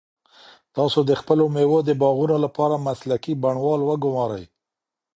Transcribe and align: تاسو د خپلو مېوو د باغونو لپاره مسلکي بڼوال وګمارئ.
تاسو 0.75 0.99
د 1.09 1.11
خپلو 1.21 1.43
مېوو 1.55 1.79
د 1.85 1.91
باغونو 2.01 2.37
لپاره 2.45 2.83
مسلکي 2.87 3.33
بڼوال 3.43 3.81
وګمارئ. 3.89 4.45